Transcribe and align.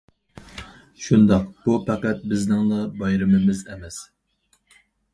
شۇنداق، 1.07 1.45
بۇ 1.67 1.77
پەقەت 1.91 2.25
بىزنىڭلا 2.33 2.83
بايرىمىمىز 3.05 3.65
ئەمەس. 3.73 4.05